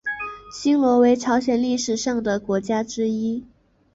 [0.51, 3.45] 新罗为朝鲜历史上的国家之一。